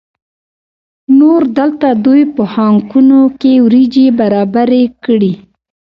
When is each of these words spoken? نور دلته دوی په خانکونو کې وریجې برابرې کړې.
نور 1.19 1.41
دلته 1.57 1.87
دوی 2.05 2.21
په 2.35 2.43
خانکونو 2.53 3.21
کې 3.39 3.53
وریجې 3.65 4.07
برابرې 4.19 4.83
کړې. 5.03 5.33